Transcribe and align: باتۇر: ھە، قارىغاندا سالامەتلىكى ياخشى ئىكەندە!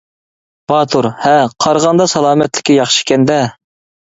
باتۇر: 0.71 1.07
ھە، 1.25 1.33
قارىغاندا 1.67 2.09
سالامەتلىكى 2.15 2.79
ياخشى 2.79 3.05
ئىكەندە! 3.07 3.39